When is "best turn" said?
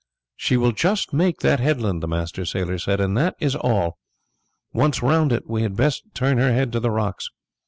5.77-6.39